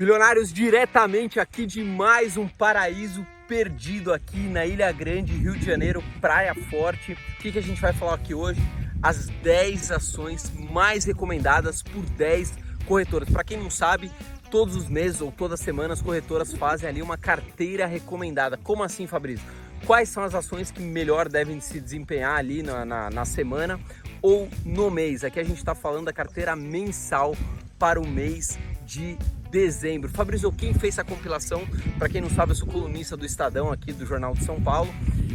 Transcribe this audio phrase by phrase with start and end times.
[0.00, 6.02] Milionários diretamente aqui de mais um paraíso perdido aqui na Ilha Grande, Rio de Janeiro,
[6.22, 7.12] Praia Forte.
[7.12, 8.62] O que, que a gente vai falar aqui hoje?
[9.02, 12.54] As 10 ações mais recomendadas por 10
[12.86, 13.28] corretoras.
[13.28, 14.10] Para quem não sabe,
[14.50, 18.56] todos os meses ou todas as semanas as corretoras fazem ali uma carteira recomendada.
[18.56, 19.44] Como assim, Fabrício?
[19.84, 23.78] Quais são as ações que melhor devem se desempenhar ali na, na, na semana
[24.22, 25.24] ou no mês?
[25.24, 27.36] Aqui a gente está falando da carteira mensal
[27.78, 29.18] para o mês de
[29.50, 30.08] dezembro.
[30.08, 31.66] Fabrício, quem fez essa compilação?
[31.98, 34.92] Para quem não sabe, eu sou colunista do Estadão aqui do Jornal de São Paulo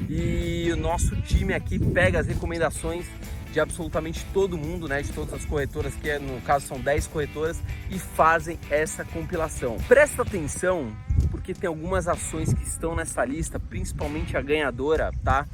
[0.10, 3.06] e o nosso time aqui pega as recomendações
[3.52, 7.08] de absolutamente todo mundo, né, de todas as corretoras, que é, no caso são 10
[7.08, 7.58] corretoras,
[7.90, 9.78] e fazem essa compilação.
[9.88, 10.92] Presta atenção,
[11.32, 15.48] porque tem algumas ações que estão nessa lista, principalmente a ganhadora, tá?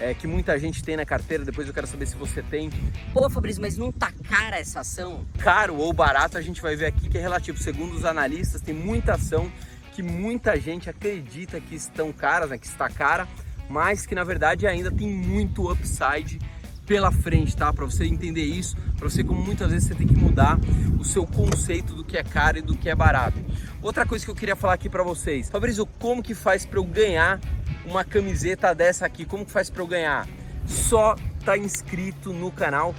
[0.00, 2.70] É, que muita gente tem na carteira, depois eu quero saber se você tem.
[3.12, 5.24] Pô, Fabrício, mas não tá cara essa ação?
[5.38, 7.58] Caro ou barato, a gente vai ver aqui que é relativo.
[7.58, 9.50] Segundo os analistas, tem muita ação
[9.94, 13.26] que muita gente acredita que estão caras, né, que está cara,
[13.68, 16.38] mas que na verdade ainda tem muito upside
[16.86, 17.72] pela frente, tá?
[17.72, 20.58] Para você entender isso, para você como muitas vezes você tem que mudar
[21.00, 23.38] o seu conceito do que é caro e do que é barato.
[23.82, 26.84] Outra coisa que eu queria falar aqui para vocês, Fabrício, como que faz para eu
[26.84, 27.40] ganhar
[27.86, 29.24] uma camiseta dessa aqui.
[29.24, 30.28] Como que faz para eu ganhar?
[30.66, 32.94] Só tá inscrito no canal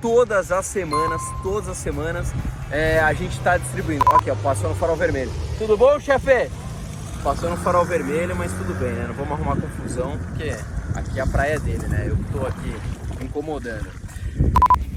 [0.00, 2.32] todas as semanas, todas as semanas
[2.70, 4.04] é, a gente está distribuindo.
[4.12, 5.30] Aqui, ó, passou no farol vermelho.
[5.58, 6.50] Tudo bom, chefe?
[7.22, 9.06] Passou no farol vermelho, mas tudo bem, né?
[9.08, 10.54] Não vamos arrumar confusão, porque
[10.94, 12.04] aqui é a praia dele, né?
[12.06, 12.74] Eu tô aqui
[13.20, 13.88] incomodando.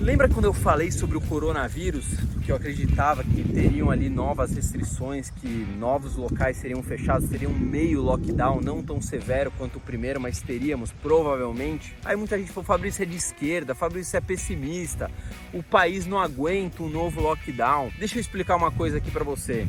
[0.02, 2.08] Lembra quando eu falei sobre o coronavírus,
[2.44, 7.54] que eu acreditava que teriam ali novas restrições, que novos locais seriam fechados, seria um
[7.54, 11.96] meio lockdown, não tão severo quanto o primeiro, mas teríamos provavelmente.
[12.04, 15.12] Aí muita gente falou, Fabrício é de esquerda, Fabrício é pessimista,
[15.54, 17.92] o país não aguenta um novo lockdown.
[18.00, 19.68] Deixa eu explicar uma coisa aqui para você.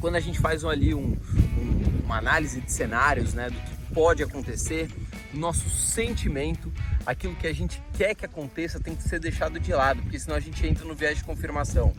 [0.00, 1.14] Quando a gente faz ali um,
[1.58, 4.88] um, uma análise de cenários, né, do que pode acontecer,
[5.34, 6.72] nosso sentimento
[7.06, 10.36] aquilo que a gente quer que aconteça tem que ser deixado de lado, porque senão
[10.36, 11.92] a gente entra no viés de confirmação.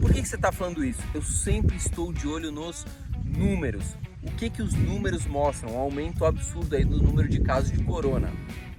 [0.00, 1.02] Por que, que você está falando isso?
[1.14, 2.84] Eu sempre estou de olho nos
[3.24, 3.96] números.
[4.22, 5.74] O que, que os números mostram?
[5.74, 8.32] Um aumento absurdo aí do número de casos de corona.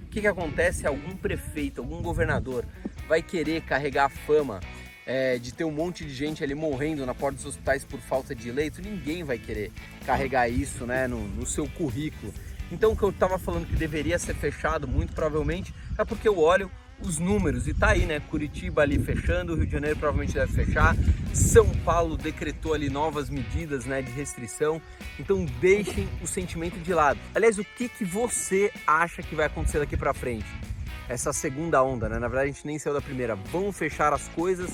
[0.03, 0.87] O que, que acontece?
[0.87, 2.65] Algum prefeito, algum governador
[3.07, 4.59] vai querer carregar a fama
[5.05, 8.33] é, de ter um monte de gente ali morrendo na porta dos hospitais por falta
[8.33, 8.81] de leito?
[8.81, 9.71] Ninguém vai querer
[10.05, 12.33] carregar isso né, no, no seu currículo.
[12.71, 16.39] Então o que eu estava falando que deveria ser fechado, muito provavelmente, é porque eu
[16.39, 16.69] olho
[17.01, 18.19] os números e tá aí, né?
[18.19, 20.95] Curitiba ali fechando, Rio de Janeiro provavelmente deve fechar,
[21.33, 24.81] São Paulo decretou ali novas medidas, né, de restrição.
[25.19, 27.19] Então deixem o sentimento de lado.
[27.33, 30.47] Aliás, o que que você acha que vai acontecer daqui para frente?
[31.07, 32.17] Essa segunda onda, né?
[32.17, 33.35] Na verdade a gente nem saiu da primeira.
[33.35, 34.71] Vão fechar as coisas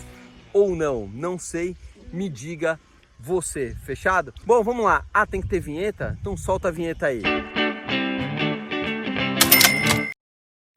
[0.53, 1.09] ou não?
[1.13, 1.75] Não sei.
[2.13, 2.79] Me diga
[3.19, 3.75] você.
[3.83, 4.33] Fechado?
[4.45, 5.05] Bom, vamos lá.
[5.13, 6.17] Ah, tem que ter vinheta?
[6.21, 7.21] Então solta a vinheta aí.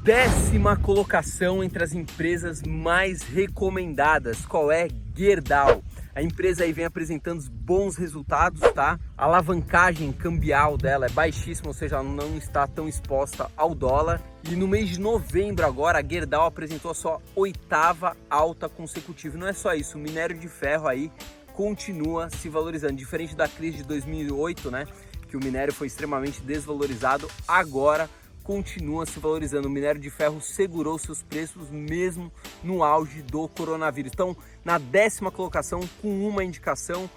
[0.04, 4.44] Décima colocação entre as empresas mais recomendadas.
[4.44, 4.86] Qual é?
[5.16, 5.82] Gerdau.
[6.14, 9.00] A empresa aí vem apresentando bons resultados, tá?
[9.16, 14.20] A alavancagem cambial dela é baixíssima, ou seja, ela não está tão exposta ao dólar.
[14.46, 19.38] E no mês de novembro agora, a Gerdau apresentou a sua oitava alta consecutiva.
[19.38, 21.10] Não é só isso, o minério de ferro aí
[21.54, 24.86] continua se valorizando, diferente da crise de 2008, né?
[25.30, 27.26] Que o minério foi extremamente desvalorizado.
[27.48, 28.06] Agora
[28.44, 29.66] continua se valorizando.
[29.66, 32.30] O minério de ferro segurou seus preços mesmo
[32.62, 34.12] no auge do coronavírus.
[34.12, 37.10] Então, na décima colocação, com uma indicação,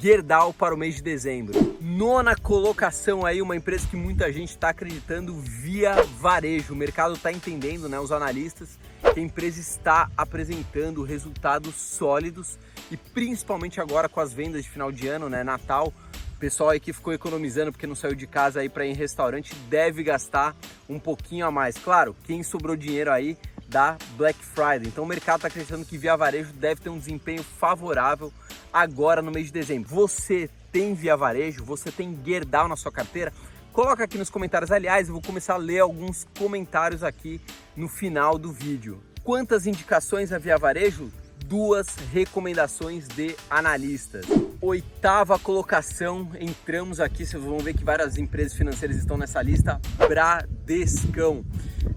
[0.00, 1.76] Gerdau para o mês de dezembro.
[1.80, 6.72] Nona colocação aí, uma empresa que muita gente está acreditando, Via Varejo.
[6.72, 8.78] O mercado está entendendo, né, os analistas,
[9.14, 12.58] que a empresa está apresentando resultados sólidos
[12.90, 15.92] e principalmente agora com as vendas de final de ano, né, Natal,
[16.38, 19.54] pessoal aí que ficou economizando porque não saiu de casa aí para ir em restaurante
[19.68, 20.56] deve gastar
[20.88, 21.76] um pouquinho a mais.
[21.76, 23.36] Claro, quem sobrou dinheiro aí
[23.68, 24.86] da Black Friday.
[24.86, 28.32] Então o mercado está acreditando que Via Varejo deve ter um desempenho favorável
[28.72, 29.88] agora no mês de dezembro.
[29.90, 31.64] Você tem Via Varejo?
[31.64, 33.32] Você tem Gerdau na sua carteira?
[33.72, 34.70] Coloca aqui nos comentários.
[34.70, 37.40] Aliás, eu vou começar a ler alguns comentários aqui
[37.76, 39.02] no final do vídeo.
[39.22, 41.12] Quantas indicações a Via Varejo?
[41.48, 44.26] Duas recomendações de analistas
[44.60, 51.44] oitava colocação, entramos aqui, vocês vão ver que várias empresas financeiras estão nessa lista, Bradescão.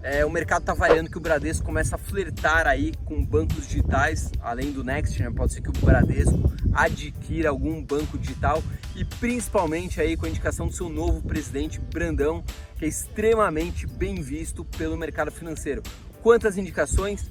[0.02, 4.30] É, o mercado está variando que o Bradesco começa a flertar aí com bancos digitais,
[4.40, 5.30] além do Next, né?
[5.30, 8.62] pode ser que o Bradesco adquira algum banco digital
[8.96, 12.44] e principalmente aí com a indicação do seu novo presidente Brandão,
[12.76, 15.82] que é extremamente bem visto pelo mercado financeiro.
[16.22, 17.28] Quantas indicações?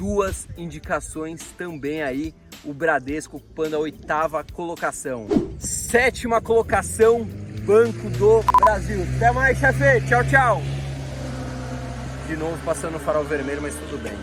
[0.00, 5.26] Duas indicações também aí, o Bradesco ocupando a oitava colocação.
[5.58, 7.28] Sétima colocação,
[7.66, 9.06] Banco do Brasil.
[9.16, 10.00] Até mais, chefe.
[10.08, 10.62] Tchau, tchau.
[12.26, 14.14] De novo passando o farol vermelho, mas tudo bem.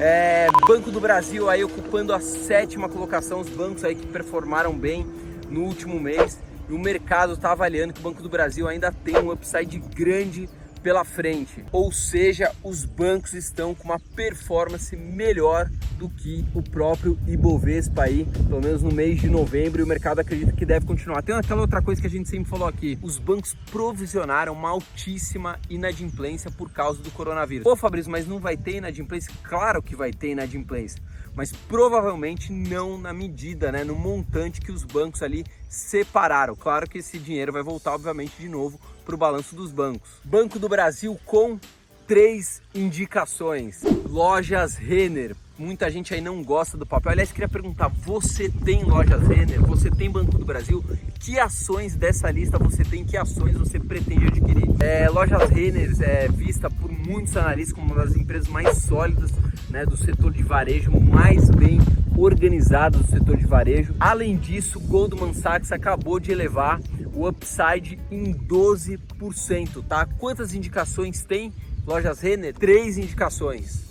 [0.00, 5.06] É, Banco do Brasil aí ocupando a sétima colocação, os bancos aí que performaram bem
[5.50, 6.40] no último mês.
[6.70, 10.48] E o mercado está avaliando que o Banco do Brasil ainda tem um upside grande
[10.82, 11.64] pela frente.
[11.70, 18.26] Ou seja, os bancos estão com uma performance melhor do que o próprio Ibovespa aí,
[18.48, 21.22] pelo menos no mês de novembro, e o mercado acredita que deve continuar.
[21.22, 25.58] Tem aquela outra coisa que a gente sempre falou aqui, os bancos provisionaram uma altíssima
[25.70, 27.64] inadimplência por causa do coronavírus.
[27.64, 29.32] Pô, Fabrício, mas não vai ter inadimplência?
[29.42, 31.02] Claro que vai ter inadimplência
[31.34, 36.54] mas provavelmente não na medida, né, no montante que os bancos ali separaram.
[36.54, 40.10] Claro que esse dinheiro vai voltar, obviamente, de novo para o balanço dos bancos.
[40.24, 41.58] Banco do Brasil com
[42.06, 43.82] três indicações.
[44.08, 45.34] Lojas Renner.
[45.58, 47.12] Muita gente aí não gosta do papel.
[47.12, 49.60] Aliás, queria perguntar: você tem lojas Renner?
[49.62, 50.84] Você tem Banco do Brasil?
[51.20, 53.04] Que ações dessa lista você tem?
[53.04, 54.68] Que ações você pretende adquirir?
[54.80, 59.30] É, lojas Renner é vista por muitos analistas como uma das empresas mais sólidas
[59.70, 61.78] né, do setor de varejo, mais bem
[62.16, 63.94] organizado do setor de varejo.
[63.98, 66.80] Além disso, Goldman Sachs acabou de elevar
[67.14, 70.06] o upside em 12%, tá?
[70.06, 71.52] Quantas indicações tem?
[71.86, 73.84] Lojas Renner, três indicações.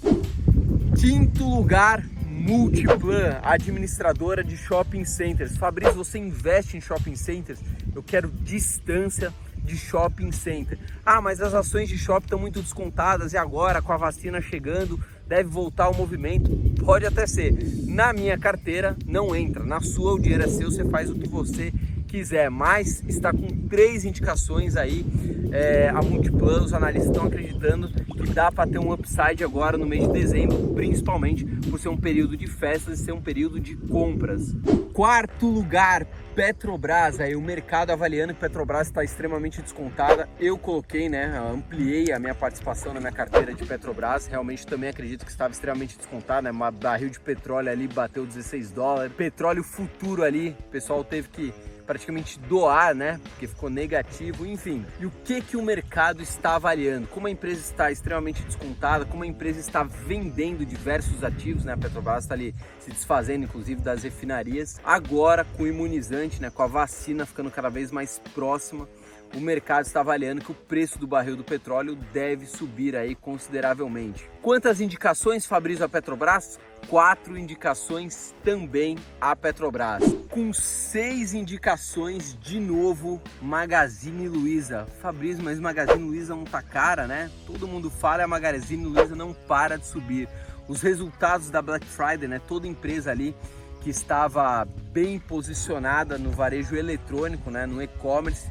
[0.99, 5.57] Quinto lugar, Multiplan, administradora de shopping centers.
[5.57, 7.59] Fabrício, você investe em shopping centers?
[7.93, 9.33] Eu quero distância
[9.63, 10.79] de shopping center.
[11.05, 14.99] Ah, mas as ações de shopping estão muito descontadas e agora com a vacina chegando
[15.27, 16.49] deve voltar o movimento.
[16.83, 17.53] Pode até ser.
[17.85, 19.63] Na minha carteira não entra.
[19.63, 21.71] Na sua o dinheiro é seu, você faz o que você
[22.11, 25.05] quiser, mas está com três indicações aí.
[25.53, 29.85] É, a Multiplan, os analistas estão acreditando que dá para ter um upside agora no
[29.85, 33.75] mês de dezembro, principalmente por ser um período de festas e ser um período de
[33.75, 34.53] compras.
[34.93, 36.05] Quarto lugar,
[36.35, 40.29] Petrobras, aí o mercado avaliando que Petrobras está extremamente descontada.
[40.39, 44.27] Eu coloquei, né, ampliei a minha participação na minha carteira de Petrobras.
[44.27, 46.51] Realmente também acredito que estava extremamente descontada, né?
[46.51, 49.13] Uma barril de petróleo ali bateu 16 dólares.
[49.15, 51.53] Petróleo futuro ali, o pessoal teve que
[51.91, 53.19] praticamente doar, né?
[53.31, 54.85] Porque ficou negativo, enfim.
[54.97, 57.05] E o que que o mercado está avaliando?
[57.07, 61.73] Como a empresa está extremamente descontada, como a empresa está vendendo diversos ativos, né?
[61.73, 64.79] A Petrobras está ali se desfazendo, inclusive, das refinarias.
[64.85, 66.49] Agora, com o imunizante, né?
[66.49, 68.87] Com a vacina ficando cada vez mais próxima,
[69.33, 74.29] o mercado está avaliando que o preço do barril do petróleo deve subir aí consideravelmente.
[74.41, 76.59] Quantas indicações, Fabrício, a Petrobras?
[76.87, 80.03] Quatro indicações também a Petrobras.
[80.29, 84.85] Com seis indicações, de novo, Magazine Luiza.
[85.01, 87.29] Fabrício, mas Magazine Luiza não tá cara, né?
[87.45, 90.27] Todo mundo fala a Magazine Luiza não para de subir.
[90.67, 92.41] Os resultados da Black Friday, né?
[92.47, 93.35] Toda empresa ali
[93.81, 97.65] que estava bem posicionada no varejo eletrônico, né?
[97.65, 98.49] No e-commerce,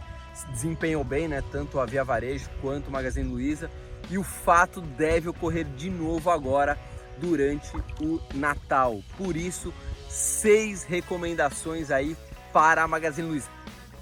[0.52, 1.42] desempenhou bem, né?
[1.50, 3.70] Tanto a Via Varejo quanto o Magazine Luiza.
[4.08, 6.78] E o fato deve ocorrer de novo agora
[7.18, 9.00] durante o Natal.
[9.16, 9.72] Por isso,
[10.08, 12.16] seis recomendações aí
[12.52, 13.48] para a Magazine Luiza.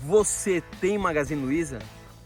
[0.01, 1.79] Você tem Magazine Luiza?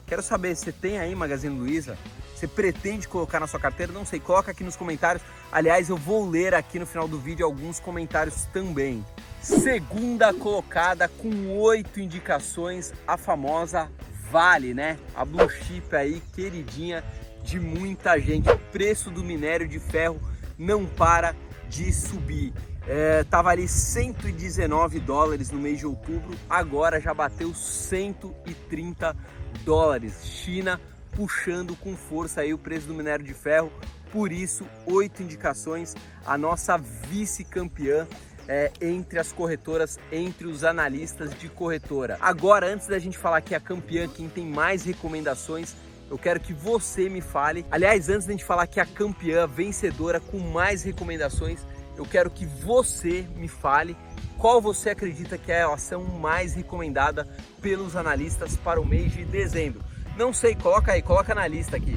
[0.06, 1.96] Quero saber, você tem aí Magazine Luiza?
[2.34, 3.92] Você pretende colocar na sua carteira?
[3.92, 5.24] Não sei, coloca aqui nos comentários.
[5.50, 9.04] Aliás, eu vou ler aqui no final do vídeo alguns comentários também.
[9.42, 13.90] Segunda colocada com oito indicações, a famosa
[14.30, 14.96] Vale, né?
[15.16, 17.02] A Blue Chip aí, queridinha
[17.42, 18.48] de muita gente.
[18.48, 20.20] O preço do minério de ferro
[20.56, 21.34] não para
[21.68, 22.54] de subir.
[22.86, 29.16] É, tava ali 119 dólares no mês de outubro, agora já bateu 130
[29.64, 30.24] dólares.
[30.24, 33.72] China puxando com força aí o preço do minério de ferro.
[34.12, 38.06] Por isso, oito indicações, a nossa vice-campeã
[38.48, 42.18] é, entre as corretoras, entre os analistas de corretora.
[42.20, 45.74] Agora, antes da gente falar que é a campeã, quem tem mais recomendações,
[46.10, 47.64] eu quero que você me fale.
[47.70, 51.60] Aliás, antes da gente falar que é a campeã vencedora com mais recomendações,
[51.96, 53.96] eu quero que você me fale
[54.38, 57.26] qual você acredita que é a ação mais recomendada
[57.60, 59.82] pelos analistas para o mês de dezembro.
[60.16, 61.96] Não sei, coloca aí, coloca na lista aqui.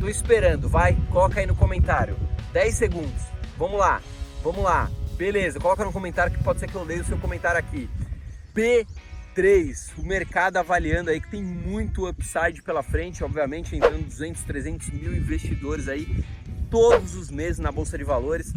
[0.00, 2.16] Tô esperando, vai, coloca aí no comentário.
[2.52, 3.22] 10 segundos.
[3.56, 4.00] Vamos lá,
[4.42, 4.90] vamos lá.
[5.22, 7.88] Beleza, coloca no comentário que pode ser que eu leia o seu comentário aqui.
[8.52, 8.84] P
[9.36, 14.90] 3, o mercado avaliando aí que tem muito upside pela frente, obviamente entrando 200, 300
[14.90, 16.24] mil investidores aí
[16.68, 18.52] todos os meses na Bolsa de Valores.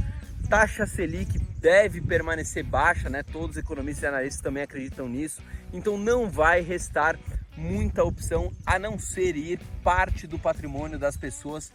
[0.49, 3.21] Taxa Selic deve permanecer baixa, né?
[3.21, 5.43] Todos os economistas e analistas também acreditam nisso.
[5.71, 7.15] Então não vai restar
[7.55, 11.71] muita opção a não ser ir parte do patrimônio das pessoas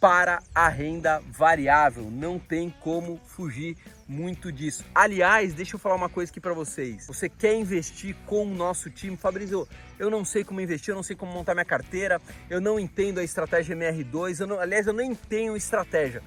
[0.00, 2.10] para a renda variável.
[2.10, 3.76] Não tem como fugir
[4.06, 4.84] muito disso.
[4.94, 7.06] Aliás, deixa eu falar uma coisa aqui para vocês.
[7.06, 9.16] Você quer investir com o nosso time?
[9.16, 9.66] Fabrício,
[9.98, 13.18] eu não sei como investir, eu não sei como montar minha carteira, eu não entendo
[13.18, 16.22] a estratégia MR2, eu não, aliás, eu nem tenho estratégia.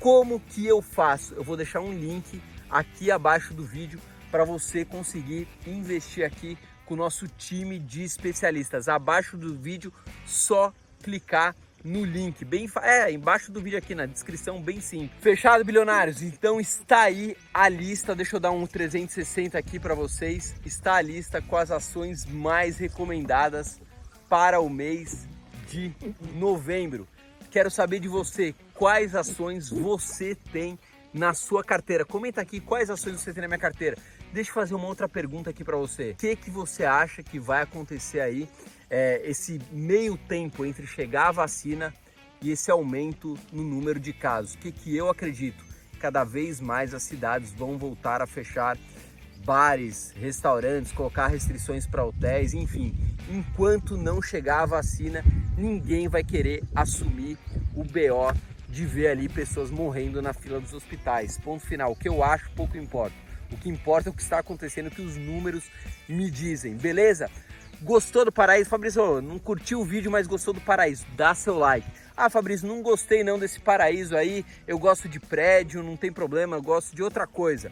[0.00, 1.34] Como que eu faço?
[1.34, 6.94] Eu vou deixar um link aqui abaixo do vídeo para você conseguir investir aqui com
[6.94, 8.88] o nosso time de especialistas.
[8.88, 9.92] Abaixo do vídeo,
[10.24, 11.54] só clicar
[11.84, 15.12] no link, bem é, embaixo do vídeo aqui na descrição, bem simples.
[15.20, 16.22] Fechado, bilionários?
[16.22, 20.54] Então está aí a lista, deixa eu dar um 360 aqui para vocês.
[20.64, 23.80] Está a lista com as ações mais recomendadas
[24.28, 25.26] para o mês
[25.68, 25.92] de
[26.34, 27.06] novembro.
[27.50, 30.78] Quero saber de você, quais ações você tem
[31.12, 32.04] na sua carteira.
[32.04, 33.96] Comenta aqui quais ações você tem na minha carteira.
[34.32, 36.10] Deixa eu fazer uma outra pergunta aqui para você.
[36.10, 38.48] O que, que você acha que vai acontecer aí,
[38.90, 41.94] é, esse meio tempo entre chegar a vacina
[42.42, 44.54] e esse aumento no número de casos?
[44.54, 45.64] O que, que eu acredito?
[45.98, 48.76] Cada vez mais as cidades vão voltar a fechar
[49.44, 52.94] bares, restaurantes, colocar restrições para hotéis, enfim.
[53.30, 55.24] Enquanto não chegar a vacina,
[55.56, 57.38] ninguém vai querer assumir
[57.74, 61.38] o BO de ver ali pessoas morrendo na fila dos hospitais.
[61.38, 61.92] Ponto final.
[61.92, 63.27] O que eu acho pouco importa.
[63.50, 65.64] O que importa é o que está acontecendo, o que os números
[66.08, 67.30] me dizem, beleza?
[67.80, 68.68] Gostou do paraíso?
[68.68, 71.06] Fabrício, não curtiu o vídeo, mas gostou do paraíso?
[71.16, 71.88] Dá seu like.
[72.16, 76.56] Ah, Fabrício, não gostei não desse paraíso aí, eu gosto de prédio, não tem problema,
[76.56, 77.70] eu gosto de outra coisa.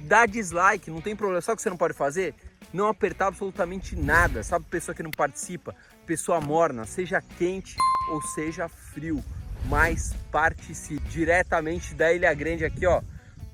[0.00, 1.40] Dá dislike, não tem problema.
[1.40, 2.34] O que você não pode fazer?
[2.72, 4.42] Não apertar absolutamente nada.
[4.42, 5.74] Sabe pessoa que não participa?
[6.04, 7.76] Pessoa morna, seja quente
[8.10, 9.24] ou seja frio
[9.66, 11.08] mais participe.
[11.08, 13.00] Diretamente da Ilha Grande aqui, ó,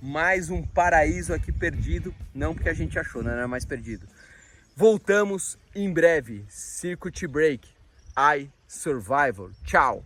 [0.02, 4.07] mais um paraíso aqui perdido, não porque a gente achou, né, não é mais perdido.
[4.76, 6.45] Voltamos em breve.
[6.49, 7.69] Circuit Break,
[8.16, 9.50] I Survivor.
[9.64, 10.04] Tchau!